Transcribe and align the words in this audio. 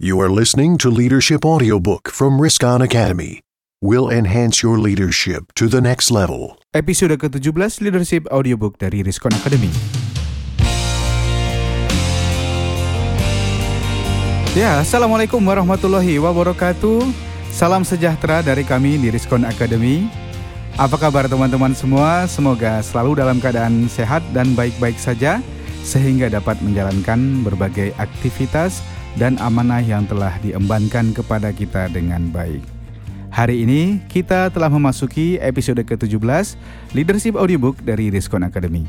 You 0.00 0.16
are 0.24 0.32
listening 0.32 0.80
to 0.80 0.88
Leadership 0.88 1.44
Audiobook 1.44 2.08
from 2.08 2.40
Riskan 2.40 2.80
Academy. 2.80 3.44
Will 3.84 4.08
enhance 4.08 4.64
your 4.64 4.80
leadership 4.80 5.52
to 5.60 5.68
the 5.68 5.84
next 5.84 6.08
level. 6.08 6.56
Episode 6.72 7.20
ke-17 7.20 7.84
Leadership 7.84 8.24
Audiobook 8.32 8.80
dari 8.80 9.04
Riskon 9.04 9.28
Academy. 9.36 9.68
Ya, 14.56 14.80
Assalamualaikum 14.80 15.44
warahmatullahi 15.44 16.16
wabarakatuh. 16.16 17.04
Salam 17.52 17.84
sejahtera 17.84 18.40
dari 18.40 18.64
kami 18.64 18.96
di 18.96 19.12
Riskon 19.12 19.44
Academy. 19.44 20.08
Apa 20.80 20.96
kabar 20.96 21.28
teman-teman 21.28 21.76
semua? 21.76 22.24
Semoga 22.24 22.80
selalu 22.80 23.20
dalam 23.20 23.36
keadaan 23.36 23.84
sehat 23.84 24.24
dan 24.32 24.56
baik-baik 24.56 24.96
saja 24.96 25.44
sehingga 25.84 26.32
dapat 26.32 26.56
menjalankan 26.64 27.44
berbagai 27.44 27.92
aktivitas 28.00 28.80
dan 29.16 29.40
amanah 29.42 29.82
yang 29.82 30.06
telah 30.06 30.36
diembankan 30.44 31.10
kepada 31.16 31.50
kita 31.50 31.90
dengan 31.90 32.30
baik. 32.30 32.62
Hari 33.30 33.62
ini 33.62 34.02
kita 34.10 34.50
telah 34.50 34.66
memasuki 34.66 35.38
episode 35.38 35.78
ke-17 35.86 36.58
Leadership 36.98 37.38
Audiobook 37.38 37.78
dari 37.86 38.10
Riskon 38.10 38.42
Academy. 38.42 38.84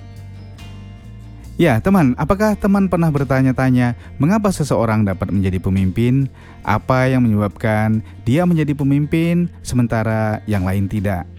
Ya, 1.62 1.78
teman, 1.78 2.18
apakah 2.18 2.58
teman 2.58 2.90
pernah 2.90 3.14
bertanya-tanya 3.14 3.94
mengapa 4.18 4.50
seseorang 4.50 5.06
dapat 5.06 5.30
menjadi 5.30 5.62
pemimpin? 5.62 6.26
Apa 6.66 7.06
yang 7.06 7.22
menyebabkan 7.22 8.02
dia 8.26 8.50
menjadi 8.50 8.74
pemimpin 8.74 9.46
sementara 9.62 10.42
yang 10.50 10.66
lain 10.66 10.90
tidak? 10.90 11.30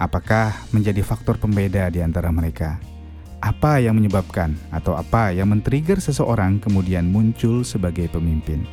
Apakah 0.00 0.56
menjadi 0.72 1.04
faktor 1.04 1.36
pembeda 1.36 1.92
di 1.92 2.00
antara 2.00 2.32
mereka? 2.32 2.80
Apa 3.40 3.80
yang 3.80 3.96
menyebabkan 3.96 4.52
atau 4.68 4.94
apa 4.96 5.32
yang 5.32 5.48
men-trigger 5.48 5.96
seseorang 5.96 6.60
kemudian 6.60 7.08
muncul 7.08 7.64
sebagai 7.64 8.06
pemimpin. 8.12 8.68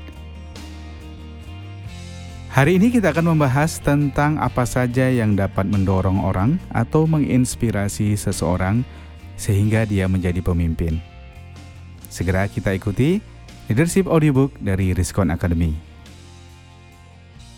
Hari 2.52 2.82
ini 2.82 2.92
kita 2.92 3.16
akan 3.16 3.38
membahas 3.38 3.80
tentang 3.80 4.36
apa 4.42 4.66
saja 4.68 5.08
yang 5.08 5.38
dapat 5.38 5.70
mendorong 5.70 6.20
orang 6.20 6.60
atau 6.74 7.08
menginspirasi 7.08 8.18
seseorang 8.18 8.82
sehingga 9.38 9.86
dia 9.86 10.10
menjadi 10.10 10.42
pemimpin. 10.42 10.98
Segera 12.10 12.50
kita 12.50 12.74
ikuti 12.74 13.22
Leadership 13.70 14.10
Audiobook 14.10 14.58
dari 14.58 14.96
Riskon 14.96 15.30
Academy. 15.30 15.76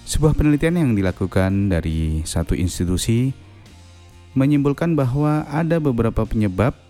Sebuah 0.09 0.36
penelitian 0.36 0.75
yang 0.81 0.91
dilakukan 0.97 1.69
dari 1.69 2.25
satu 2.25 2.58
institusi 2.58 3.31
menyimpulkan 4.34 4.97
bahwa 4.97 5.45
ada 5.47 5.78
beberapa 5.78 6.25
penyebab 6.25 6.89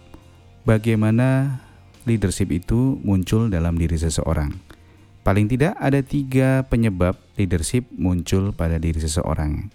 bagaimana 0.64 1.60
leadership 2.10 2.50
itu 2.50 2.98
muncul 3.04 3.52
dalam 3.52 3.78
diri 3.78 3.96
seseorang. 4.00 4.56
Paling 5.22 5.46
tidak 5.52 5.78
ada 5.78 6.00
tiga 6.02 6.66
penyebab 6.66 7.14
leadership 7.38 7.86
muncul 7.94 8.56
pada 8.56 8.82
diri 8.82 8.98
seseorang. 8.98 9.70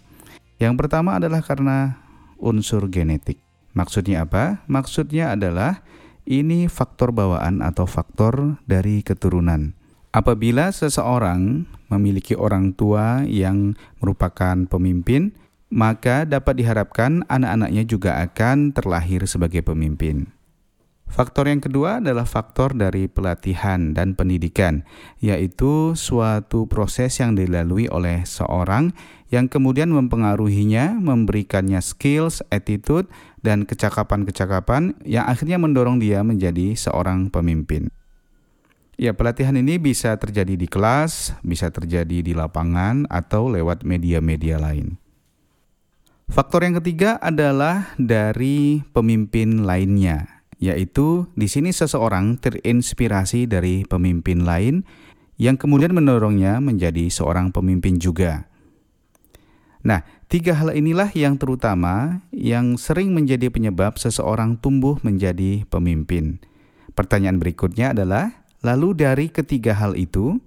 Yang 0.58 0.74
pertama 0.80 1.20
adalah 1.20 1.44
karena 1.44 2.00
unsur 2.41 2.91
genetik. 2.91 3.38
Maksudnya 3.74 4.26
apa? 4.26 4.66
Maksudnya 4.66 5.34
adalah 5.34 5.84
ini 6.26 6.66
faktor 6.66 7.14
bawaan 7.14 7.60
atau 7.62 7.84
faktor 7.86 8.58
dari 8.64 9.04
keturunan. 9.06 9.76
Apabila 10.14 10.70
seseorang 10.70 11.66
memiliki 11.91 12.34
orang 12.34 12.74
tua 12.74 13.22
yang 13.26 13.78
merupakan 13.98 14.54
pemimpin, 14.66 15.34
maka 15.74 16.22
dapat 16.22 16.62
diharapkan 16.62 17.26
anak-anaknya 17.26 17.82
juga 17.82 18.22
akan 18.22 18.70
terlahir 18.70 19.26
sebagai 19.26 19.62
pemimpin. 19.66 20.33
Faktor 21.14 21.46
yang 21.46 21.62
kedua 21.62 22.02
adalah 22.02 22.26
faktor 22.26 22.74
dari 22.74 23.06
pelatihan 23.06 23.94
dan 23.94 24.18
pendidikan, 24.18 24.82
yaitu 25.22 25.94
suatu 25.94 26.66
proses 26.66 27.22
yang 27.22 27.38
dilalui 27.38 27.86
oleh 27.86 28.26
seorang 28.26 28.90
yang 29.30 29.46
kemudian 29.46 29.94
mempengaruhinya, 29.94 30.98
memberikannya 30.98 31.78
skills, 31.78 32.42
attitude, 32.50 33.06
dan 33.46 33.62
kecakapan-kecakapan 33.62 34.98
yang 35.06 35.22
akhirnya 35.30 35.54
mendorong 35.54 36.03
dia 36.03 36.26
menjadi 36.26 36.74
seorang 36.74 37.30
pemimpin. 37.30 37.94
Ya, 38.98 39.14
pelatihan 39.14 39.54
ini 39.54 39.78
bisa 39.78 40.19
terjadi 40.19 40.58
di 40.58 40.66
kelas, 40.66 41.38
bisa 41.47 41.70
terjadi 41.70 42.26
di 42.26 42.34
lapangan, 42.34 43.06
atau 43.06 43.47
lewat 43.47 43.86
media-media 43.86 44.58
lain. 44.58 44.98
Faktor 46.26 46.66
yang 46.66 46.82
ketiga 46.82 47.22
adalah 47.22 47.94
dari 48.03 48.82
pemimpin 48.91 49.62
lainnya, 49.62 50.34
yaitu 50.64 51.28
di 51.36 51.44
sini 51.44 51.76
seseorang 51.76 52.41
terinspirasi 52.41 53.44
dari 53.44 53.84
pemimpin 53.84 54.48
lain 54.48 54.88
yang 55.36 55.60
kemudian 55.60 55.92
mendorongnya 55.92 56.64
menjadi 56.64 57.12
seorang 57.12 57.52
pemimpin 57.52 58.00
juga. 58.00 58.48
Nah, 59.84 60.00
tiga 60.32 60.56
hal 60.56 60.72
inilah 60.72 61.12
yang 61.12 61.36
terutama 61.36 62.24
yang 62.32 62.80
sering 62.80 63.12
menjadi 63.12 63.53
penyebab 63.53 64.00
seseorang 64.00 64.56
tumbuh 64.56 64.97
menjadi 65.04 65.69
pemimpin. 65.69 66.41
Pertanyaan 66.97 67.36
berikutnya 67.36 67.92
adalah, 67.92 68.48
lalu 68.64 68.97
dari 68.97 69.28
ketiga 69.28 69.76
hal 69.76 69.92
itu, 70.00 70.41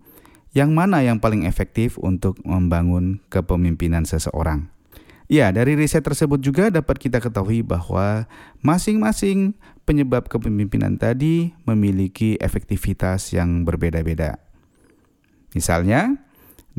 yang 0.58 0.74
mana 0.74 1.06
yang 1.06 1.22
paling 1.22 1.46
efektif 1.46 2.02
untuk 2.02 2.42
membangun 2.42 3.22
kepemimpinan 3.30 4.10
seseorang? 4.10 4.74
Ya, 5.28 5.52
dari 5.52 5.76
riset 5.76 6.08
tersebut 6.08 6.40
juga 6.40 6.72
dapat 6.72 7.04
kita 7.04 7.20
ketahui 7.20 7.60
bahwa 7.60 8.32
masing-masing 8.64 9.60
penyebab 9.84 10.32
kepemimpinan 10.32 10.96
tadi 10.96 11.52
memiliki 11.68 12.40
efektivitas 12.40 13.36
yang 13.36 13.68
berbeda-beda. 13.68 14.40
Misalnya, 15.52 16.16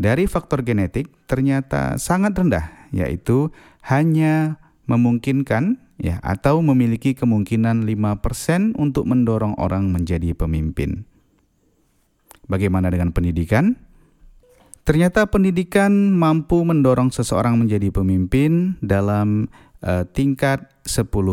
dari 0.01 0.25
faktor 0.25 0.65
genetik 0.65 1.13
ternyata 1.29 2.01
sangat 2.01 2.41
rendah, 2.41 2.89
yaitu 2.89 3.53
hanya 3.85 4.57
memungkinkan 4.89 5.77
ya 6.01 6.17
atau 6.25 6.65
memiliki 6.65 7.13
kemungkinan 7.13 7.85
5% 7.85 8.81
untuk 8.81 9.05
mendorong 9.05 9.61
orang 9.61 9.93
menjadi 9.93 10.33
pemimpin. 10.33 11.05
Bagaimana 12.49 12.89
dengan 12.89 13.13
pendidikan? 13.13 13.77
Ternyata 14.89 15.29
pendidikan 15.29 16.17
mampu 16.17 16.65
mendorong 16.65 17.13
seseorang 17.13 17.61
menjadi 17.61 17.93
pemimpin 17.93 18.81
dalam 18.81 19.53
uh, 19.85 20.09
tingkat 20.09 20.65
10%. 20.89 21.29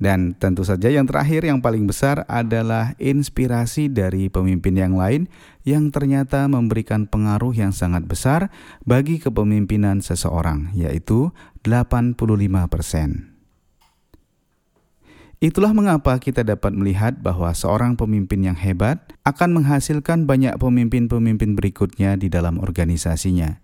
Dan 0.00 0.32
tentu 0.40 0.64
saja 0.64 0.88
yang 0.88 1.04
terakhir 1.04 1.44
yang 1.44 1.60
paling 1.60 1.84
besar 1.84 2.24
adalah 2.24 2.96
inspirasi 2.96 3.92
dari 3.92 4.32
pemimpin 4.32 4.80
yang 4.80 4.96
lain 4.96 5.28
yang 5.68 5.92
ternyata 5.92 6.48
memberikan 6.48 7.04
pengaruh 7.04 7.52
yang 7.52 7.76
sangat 7.76 8.08
besar 8.08 8.48
bagi 8.88 9.20
kepemimpinan 9.20 10.00
seseorang, 10.00 10.72
yaitu 10.72 11.36
85%. 11.60 13.35
Itulah 15.36 15.76
mengapa 15.76 16.16
kita 16.16 16.40
dapat 16.40 16.72
melihat 16.72 17.20
bahwa 17.20 17.52
seorang 17.52 17.92
pemimpin 17.92 18.40
yang 18.40 18.56
hebat 18.56 19.12
akan 19.20 19.60
menghasilkan 19.60 20.24
banyak 20.24 20.56
pemimpin-pemimpin 20.56 21.52
berikutnya 21.52 22.16
di 22.16 22.32
dalam 22.32 22.56
organisasinya. 22.56 23.60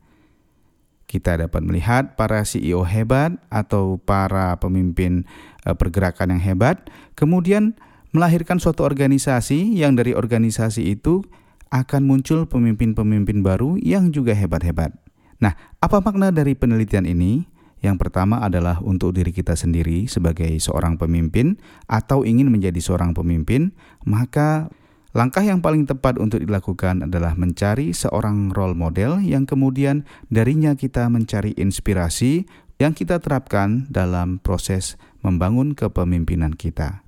Kita 1.09 1.41
dapat 1.41 1.65
melihat 1.65 2.13
para 2.13 2.45
CEO 2.45 2.85
hebat 2.85 3.41
atau 3.49 3.97
para 3.97 4.53
pemimpin 4.61 5.25
eh, 5.65 5.73
pergerakan 5.73 6.37
yang 6.37 6.43
hebat, 6.45 6.93
kemudian 7.17 7.73
melahirkan 8.13 8.61
suatu 8.61 8.85
organisasi 8.85 9.73
yang 9.73 9.97
dari 9.97 10.13
organisasi 10.13 10.93
itu 10.93 11.25
akan 11.73 12.05
muncul 12.05 12.45
pemimpin-pemimpin 12.45 13.41
baru 13.41 13.81
yang 13.81 14.13
juga 14.13 14.37
hebat-hebat. 14.37 14.93
Nah, 15.41 15.57
apa 15.81 16.05
makna 16.05 16.29
dari 16.29 16.53
penelitian 16.53 17.09
ini? 17.09 17.49
Yang 17.83 17.97
pertama 17.99 18.39
adalah 18.39 18.79
untuk 18.79 19.11
diri 19.11 19.35
kita 19.35 19.59
sendiri 19.59 20.07
sebagai 20.07 20.55
seorang 20.63 20.95
pemimpin 20.95 21.59
atau 21.91 22.23
ingin 22.23 22.47
menjadi 22.47 22.79
seorang 22.79 23.11
pemimpin, 23.11 23.75
maka 24.07 24.71
langkah 25.11 25.43
yang 25.43 25.59
paling 25.59 25.91
tepat 25.91 26.17
untuk 26.23 26.39
dilakukan 26.39 27.11
adalah 27.11 27.35
mencari 27.35 27.91
seorang 27.91 28.55
role 28.55 28.79
model 28.79 29.19
yang 29.19 29.51
kemudian 29.51 30.07
darinya 30.31 30.79
kita 30.79 31.11
mencari 31.11 31.59
inspirasi 31.59 32.47
yang 32.79 32.95
kita 32.95 33.19
terapkan 33.19 33.91
dalam 33.91 34.39
proses 34.39 34.95
membangun 35.27 35.75
kepemimpinan 35.75 36.55
kita. 36.55 37.03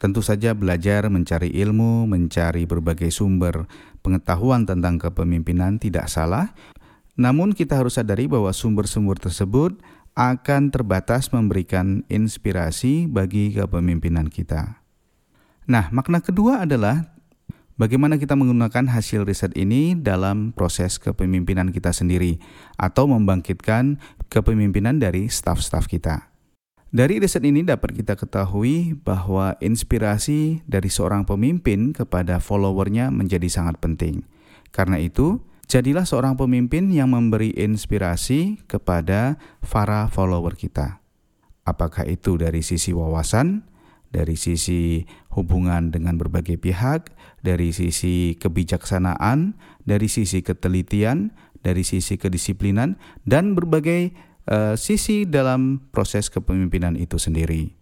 Tentu 0.00 0.26
saja 0.26 0.58
belajar 0.58 1.06
mencari 1.06 1.54
ilmu, 1.54 2.10
mencari 2.10 2.66
berbagai 2.66 3.14
sumber 3.14 3.70
pengetahuan 4.00 4.66
tentang 4.66 4.96
kepemimpinan 4.96 5.76
tidak 5.76 6.08
salah, 6.08 6.56
namun 7.20 7.52
kita 7.52 7.76
harus 7.76 8.00
sadari 8.00 8.24
bahwa 8.24 8.48
sumber-sumber 8.48 9.20
tersebut 9.20 9.76
akan 10.18 10.74
terbatas 10.74 11.30
memberikan 11.30 12.02
inspirasi 12.10 13.06
bagi 13.06 13.54
kepemimpinan 13.54 14.28
kita. 14.28 14.82
Nah, 15.70 15.86
makna 15.94 16.18
kedua 16.18 16.66
adalah 16.66 17.14
bagaimana 17.78 18.18
kita 18.18 18.34
menggunakan 18.34 18.90
hasil 18.90 19.22
riset 19.22 19.54
ini 19.54 19.94
dalam 19.94 20.50
proses 20.50 20.98
kepemimpinan 20.98 21.70
kita 21.70 21.94
sendiri 21.94 22.42
atau 22.74 23.06
membangkitkan 23.06 24.02
kepemimpinan 24.28 24.98
dari 24.98 25.30
staf-staf 25.30 25.86
kita. 25.86 26.30
Dari 26.90 27.22
riset 27.22 27.46
ini 27.46 27.62
dapat 27.62 27.94
kita 27.94 28.18
ketahui 28.18 28.98
bahwa 28.98 29.54
inspirasi 29.62 30.66
dari 30.66 30.90
seorang 30.90 31.22
pemimpin 31.22 31.94
kepada 31.94 32.42
followernya 32.42 33.14
menjadi 33.14 33.46
sangat 33.46 33.78
penting. 33.78 34.26
Karena 34.74 34.98
itu, 34.98 35.38
jadilah 35.70 36.02
seorang 36.02 36.34
pemimpin 36.34 36.90
yang 36.90 37.14
memberi 37.14 37.54
inspirasi 37.54 38.58
kepada 38.66 39.38
para 39.62 40.10
follower 40.10 40.58
kita. 40.58 40.98
Apakah 41.62 42.10
itu 42.10 42.34
dari 42.34 42.66
sisi 42.66 42.90
wawasan, 42.90 43.62
dari 44.10 44.34
sisi 44.34 45.06
hubungan 45.30 45.94
dengan 45.94 46.18
berbagai 46.18 46.58
pihak, 46.58 47.14
dari 47.46 47.70
sisi 47.70 48.34
kebijaksanaan, 48.34 49.54
dari 49.86 50.10
sisi 50.10 50.42
ketelitian, 50.42 51.30
dari 51.62 51.86
sisi 51.86 52.18
kedisiplinan, 52.18 52.98
dan 53.22 53.54
berbagai 53.54 54.10
uh, 54.50 54.74
sisi 54.74 55.22
dalam 55.22 55.86
proses 55.94 56.26
kepemimpinan 56.26 56.98
itu 56.98 57.22
sendiri. 57.22 57.78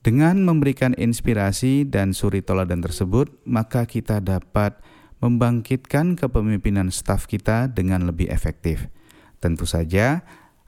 Dengan 0.00 0.40
memberikan 0.44 0.96
inspirasi 0.96 1.84
dan 1.84 2.16
suri 2.16 2.40
toladan 2.40 2.80
tersebut, 2.80 3.28
maka 3.44 3.84
kita 3.84 4.20
dapat 4.24 4.80
membangkitkan 5.24 6.20
kepemimpinan 6.20 6.92
staf 6.92 7.24
kita 7.24 7.72
dengan 7.72 8.04
lebih 8.04 8.28
efektif. 8.28 8.92
Tentu 9.40 9.64
saja 9.64 10.20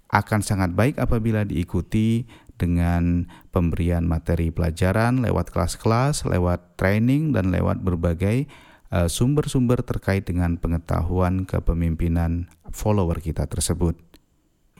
akan 0.09 0.41
sangat 0.41 0.73
baik 0.73 0.97
apabila 0.97 1.45
diikuti 1.45 2.25
dengan 2.57 3.29
pemberian 3.53 4.09
materi 4.09 4.49
pelajaran 4.49 5.21
lewat 5.21 5.53
kelas-kelas, 5.53 6.25
lewat 6.25 6.81
training 6.81 7.37
dan 7.37 7.53
lewat 7.53 7.85
berbagai 7.85 8.49
eh, 8.97 9.09
sumber-sumber 9.13 9.85
terkait 9.85 10.25
dengan 10.25 10.57
pengetahuan 10.57 11.45
kepemimpinan 11.45 12.49
follower 12.73 13.21
kita 13.21 13.45
tersebut. 13.45 14.01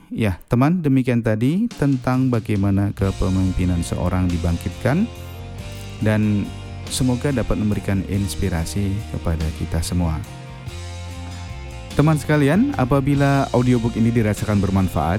Ya, 0.09 0.41
teman, 0.49 0.81
demikian 0.81 1.21
tadi 1.21 1.69
tentang 1.69 2.33
bagaimana 2.33 2.95
kepemimpinan 2.97 3.83
seorang 3.85 4.31
dibangkitkan 4.31 5.05
dan 6.01 6.47
semoga 6.89 7.29
dapat 7.31 7.59
memberikan 7.59 8.03
inspirasi 8.07 8.93
kepada 9.13 9.45
kita 9.59 9.79
semua. 9.83 10.19
Teman 11.97 12.19
sekalian, 12.21 12.77
apabila 12.77 13.49
audiobook 13.51 13.97
ini 13.97 14.13
dirasakan 14.13 14.61
bermanfaat, 14.61 15.17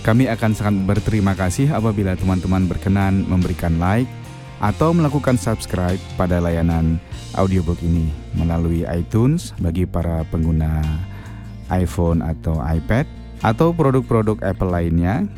kami 0.00 0.24
akan 0.24 0.56
sangat 0.56 0.74
berterima 0.88 1.36
kasih 1.36 1.68
apabila 1.68 2.16
teman-teman 2.16 2.64
berkenan 2.64 3.28
memberikan 3.28 3.76
like 3.76 4.08
atau 4.58 4.90
melakukan 4.96 5.36
subscribe 5.36 6.00
pada 6.16 6.40
layanan 6.40 6.98
audiobook 7.36 7.78
ini 7.84 8.10
melalui 8.34 8.88
iTunes 8.88 9.54
bagi 9.60 9.84
para 9.84 10.24
pengguna 10.32 10.80
iPhone 11.68 12.24
atau 12.24 12.58
iPad 12.58 13.04
atau 13.44 13.70
produk-produk 13.70 14.40
Apple 14.42 14.72
lainnya 14.72 15.28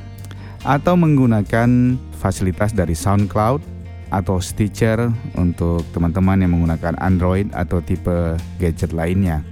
atau 0.65 0.97
menggunakan 0.97 1.99
fasilitas 2.17 2.73
dari 2.73 2.95
SoundCloud 2.97 3.80
atau 4.11 4.43
Stitcher 4.43 5.11
untuk 5.39 5.87
teman-teman 5.95 6.43
yang 6.43 6.53
menggunakan 6.53 6.99
Android 6.99 7.49
atau 7.55 7.79
tipe 7.81 8.37
gadget 8.59 8.91
lainnya. 8.91 9.43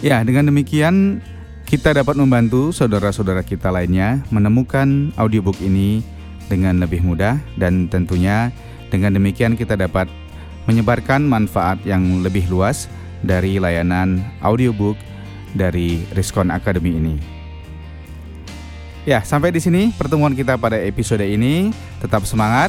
Ya, 0.00 0.22
dengan 0.24 0.48
demikian 0.48 1.20
kita 1.68 1.94
dapat 1.94 2.16
membantu 2.16 2.72
saudara-saudara 2.72 3.44
kita 3.46 3.70
lainnya 3.70 4.24
menemukan 4.32 5.14
audiobook 5.14 5.60
ini 5.60 6.02
dengan 6.50 6.82
lebih 6.82 7.04
mudah 7.04 7.38
dan 7.60 7.86
tentunya 7.86 8.50
dengan 8.90 9.14
demikian 9.14 9.54
kita 9.54 9.78
dapat 9.78 10.10
menyebarkan 10.66 11.22
manfaat 11.22 11.78
yang 11.86 12.26
lebih 12.26 12.50
luas 12.50 12.90
dari 13.22 13.60
layanan 13.62 14.24
audiobook 14.42 14.98
dari 15.54 16.02
Riskon 16.14 16.50
Academy 16.50 16.96
ini. 16.96 17.14
Ya, 19.08 19.24
sampai 19.24 19.48
di 19.48 19.58
sini 19.62 19.90
pertemuan 19.96 20.36
kita 20.36 20.60
pada 20.60 20.76
episode 20.76 21.24
ini. 21.24 21.72
Tetap 22.04 22.28
semangat. 22.28 22.68